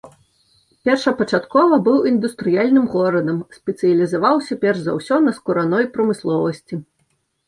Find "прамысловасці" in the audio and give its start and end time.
5.99-6.81